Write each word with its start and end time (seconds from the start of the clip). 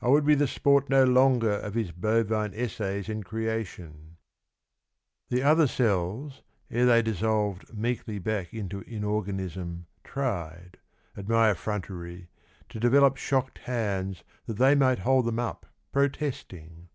I 0.00 0.06
would 0.06 0.24
be 0.24 0.36
the 0.36 0.46
sport 0.46 0.88
no 0.88 1.02
longer 1.02 1.50
Of 1.54 1.74
his 1.74 1.90
bovine 1.90 2.54
essays 2.54 3.08
in 3.08 3.24
creation! 3.24 4.18
The 5.30 5.42
other 5.42 5.66
cells, 5.66 6.42
Ere 6.70 6.86
they 6.86 7.02
dissolved 7.02 7.76
meekly 7.76 8.20
back 8.20 8.54
Into 8.54 8.82
inorganism 8.82 9.86
Tried, 10.04 10.78
at 11.16 11.28
my 11.28 11.50
effrontery 11.50 12.28
To 12.68 12.78
develop 12.78 13.16
shocked 13.16 13.58
hands 13.66 14.22
That 14.46 14.58
they 14.58 14.76
might 14.76 15.00
hold 15.00 15.24
them 15.24 15.40
up 15.40 15.66
protesting. 15.90 16.88